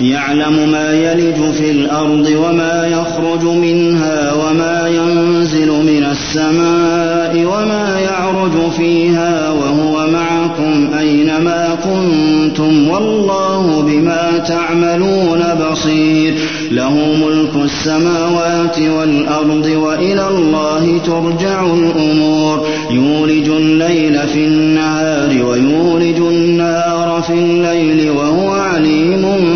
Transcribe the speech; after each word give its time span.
يعلم 0.00 0.68
ما 0.72 0.92
يلج 0.92 1.52
في 1.52 1.70
الأرض 1.70 2.28
وما 2.36 2.86
يخرج 2.86 3.42
منها 3.42 4.32
وما 4.32 4.88
ينزل 4.88 5.68
من 5.68 6.06
السماء 6.10 7.44
وما 7.44 8.00
يعرج 8.00 8.70
فيها 8.76 9.50
وهو 9.50 10.06
معكم 10.10 10.90
أينما 10.98 11.78
كنتم 11.84 12.88
والله 12.88 13.82
بما 13.82 14.38
تعملون 14.38 15.42
بصير. 15.70 16.34
له 16.70 16.94
ملك 16.94 17.64
السماوات 17.64 18.78
والأرض 18.78 19.66
وإلى 19.66 20.28
الله 20.28 21.00
ترجع 21.06 21.66
الأمور. 21.66 22.66
يولج 22.90 23.48
الليل 23.48 24.18
في 24.18 24.46
النهار 24.46 25.44
ويولج 25.44 26.18
النهار 26.18 27.22
في 27.26 27.32
الليل 27.32 28.10
وهو 28.10 28.50
عليم 28.50 29.55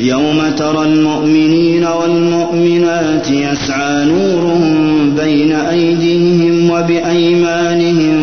يوم 0.00 0.42
ترى 0.56 0.84
المؤمنين 0.84 1.84
والمؤمنات 1.84 3.30
يسعى 3.30 4.04
نورهم 4.04 5.10
بين 5.16 5.52
أيديهم 5.52 6.70
وبأيمانهم 6.70 8.20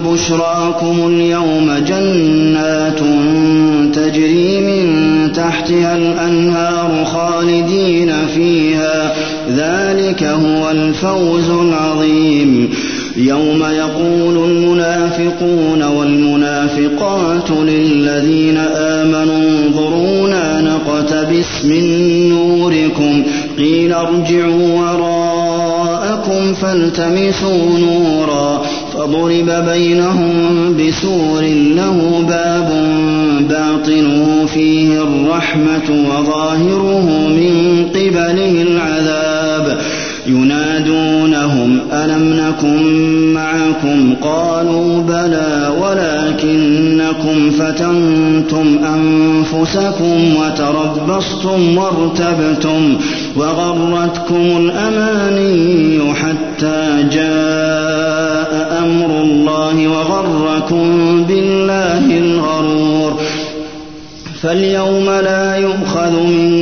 بشراكم 0.00 1.06
اليوم 1.06 1.72
جنات 1.86 2.98
تجري 3.94 4.60
من 4.60 5.32
تحتها 5.32 5.96
الأنهار 5.96 7.04
خالدين 7.04 8.12
فيها. 8.34 9.14
ذلك 9.56 10.22
هو 10.24 10.70
الفوز 10.70 11.50
العظيم. 11.50 12.70
يوم 13.16 13.62
يقول 13.62 14.50
المنافقون 14.50 15.82
والمنافقات 15.82 17.50
للذين 17.50 18.56
آمنوا 18.76 19.42
انظرونا 19.48 20.21
نقتبس 21.02 21.64
من 21.64 21.84
نوركم 22.28 23.22
قيل 23.58 23.92
ارجعوا 23.92 24.80
وراءكم 24.80 26.54
فالتمسوا 26.54 27.78
نورا 27.78 28.62
فضرب 28.92 29.50
بينهم 29.72 30.32
بسور 30.76 31.42
له 31.76 32.24
باب 32.28 32.70
باطنه 33.48 34.46
فيه 34.54 35.02
الرحمة 35.02 36.06
وظاهره 36.10 37.28
من 37.28 37.72
العذاب 37.94 38.41
ينادونهم 40.26 41.78
ألم 41.92 42.40
نكن 42.40 42.82
معكم؟ 43.34 44.14
قالوا 44.22 45.02
بلى 45.02 45.72
ولكنكم 45.80 47.50
فتنتم 47.50 48.78
أنفسكم 48.84 50.34
وتربصتم 50.36 51.78
وارتبتم 51.78 52.96
وغرتكم 53.36 54.56
الأماني 54.56 56.14
حتى 56.14 57.04
جاء 57.12 58.82
أمر 58.84 59.22
الله 59.22 59.88
وغركم 59.88 61.24
بالله 61.28 62.18
الغرور. 62.18 63.20
فاليوم 64.42 65.04
لا 65.04 65.56
يؤخذ 65.56 66.12
منكم 66.20 66.61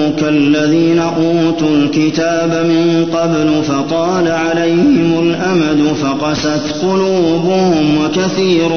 كالذين 0.19 0.99
أوتوا 0.99 1.75
الكتاب 1.75 2.65
من 2.65 3.05
قبل 3.13 3.63
فطال 3.63 4.27
عليهم 4.27 5.19
الأمد 5.19 5.93
فقست 5.93 6.75
قلوبهم 6.81 7.97
وكثير 8.05 8.69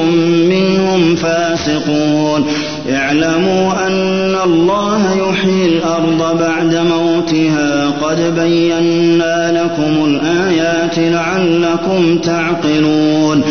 منهم 0.49 1.15
فاسقون 1.15 2.45
اعلموا 2.89 3.87
أن 3.87 4.35
الله 4.43 5.29
يحيي 5.29 5.65
الأرض 5.65 6.39
بعد 6.39 6.75
موتها. 6.75 7.89
قد 8.01 8.35
بينا 8.39 9.63
لكم 9.63 10.05
الآيات 10.05 10.99
لعلكم 10.99 12.17
تعقلون. 12.17 13.41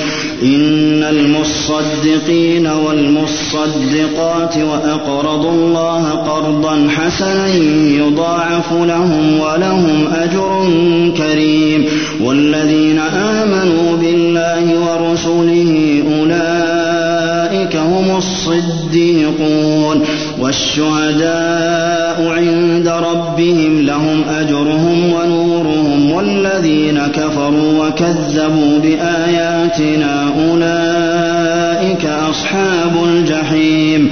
إن 0.42 1.02
المصدقين 1.02 2.66
والمصدقات 2.66 4.56
وأقرضوا 4.56 5.50
الله 5.50 6.10
قرضا 6.10 6.88
حسنا 6.96 7.48
يضاعف 7.84 8.72
لهم 8.72 9.40
ولهم 9.40 10.08
أجر 10.14 10.68
كريم. 11.16 11.84
والذين 12.24 12.98
آمنوا 12.98 13.96
بالله 13.96 14.64
ورسله 14.80 16.02
أولئك 16.20 16.53
هم 17.94 18.16
الصديقون 18.16 20.02
والشهداء 20.40 22.28
عند 22.28 22.88
ربهم 22.88 23.80
لهم 23.80 24.22
أجرهم 24.40 25.12
ونورهم 25.12 26.18
الذين 26.18 27.00
كفروا 27.14 27.86
وكذبوا 27.86 28.78
بآياتنا 28.82 30.32
أولئك 30.50 32.04
أصحاب 32.30 32.92
الجحيم. 33.04 34.10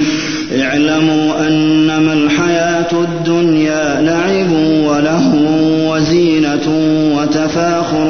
اعلموا 0.61 1.47
أنما 1.47 2.13
الحياة 2.13 2.91
الدنيا 2.91 4.01
لعب 4.01 4.51
وله 4.87 5.31
وزينة 5.89 6.67
وتفاخر 7.17 8.07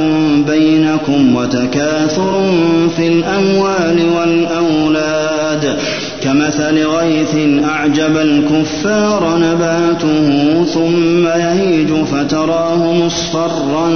بينكم 0.48 1.36
وتكاثر 1.36 2.52
في 2.98 3.08
الأموال 3.08 4.06
والأولاد. 4.18 5.33
كمثل 6.24 6.86
غيث 6.86 7.36
أعجب 7.66 8.18
الكفار 8.18 9.38
نباته 9.38 10.64
ثم 10.64 11.28
يهيج 11.28 11.94
فتراه 12.06 12.94
مصفرا 12.94 13.90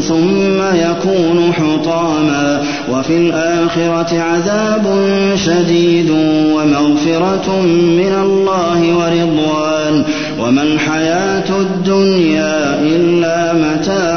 ثم 0.00 0.58
يكون 0.74 1.52
حطاما 1.52 2.62
وفي 2.92 3.16
الآخرة 3.16 4.20
عذاب 4.20 4.86
شديد 5.34 6.10
ومغفرة 6.54 7.62
من 7.72 8.12
الله 8.22 8.96
ورضوان 8.96 10.04
وما 10.40 10.62
الحياة 10.62 11.60
الدنيا 11.60 12.80
إلا 12.82 13.52
متاع 13.52 14.07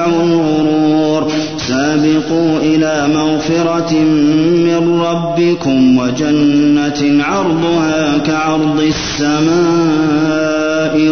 سابقوا 2.21 2.59
إلى 2.59 3.07
مغفرة 3.13 3.93
من 4.65 5.01
ربكم 5.01 5.97
وجنة 5.97 7.23
عرضها 7.23 8.17
كعرض 8.17 8.81
السماء 8.81 10.51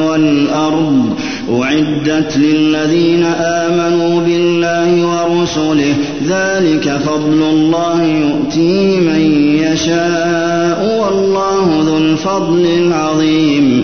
والأرض 0.08 1.14
أعدت 1.52 2.38
للذين 2.38 3.24
آمنوا 3.40 4.22
بالله 4.22 5.06
ورسله 5.06 5.96
ذلك 6.28 6.98
فضل 7.06 7.44
الله 7.44 8.04
يؤتيه 8.04 9.00
من 9.00 9.22
يشاء 9.64 11.00
والله 11.02 11.84
ذو 11.86 11.98
الفضل 11.98 12.66
العظيم 12.66 13.84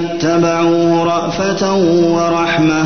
اتبعوه 0.23 1.03
رأفة 1.03 1.73
ورحمة 2.13 2.83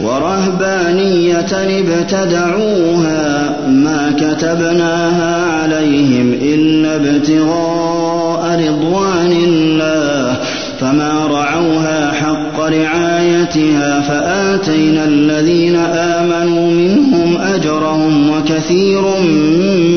ورهبانية 0.00 1.46
ابتدعوها 1.80 3.50
ما 3.68 4.12
كتبناها 4.18 5.62
عليهم 5.62 6.32
إلا 6.42 6.96
ابتغاء 6.96 8.68
رضوان 8.68 9.32
الله 9.32 10.36
فما 10.80 11.26
رعوها 11.30 12.12
حق 12.58 12.64
رعايتها 12.64 14.00
فآتينا 14.00 15.04
الذين 15.04 15.76
آمنوا 15.76 16.70
منهم 16.70 17.36
أجرهم 17.36 18.30
وكثير 18.30 19.02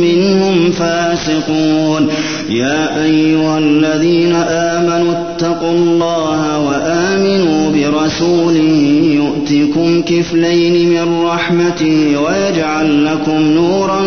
منهم 0.02 0.72
فاسقون 0.72 2.08
يا 2.50 3.04
أيها 3.04 3.58
الذين 3.60 4.34
آمنوا 4.48 5.12
اتقوا 5.12 5.72
الله 5.72 6.60
وآمنوا 6.60 7.72
برسوله 7.72 9.02
يؤتكم 9.16 10.02
كفلين 10.02 10.90
من 10.90 11.22
رحمته 11.26 12.18
ويجعل 12.18 13.06
لكم 13.06 13.42
نورا 13.42 14.02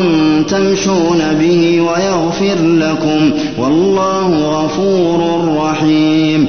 تمشون 0.49 1.23
به 1.41 1.81
ويغفر 1.81 2.57
لكم 2.63 3.31
والله 3.59 4.61
غفور 4.61 5.49
رحيم 5.57 6.49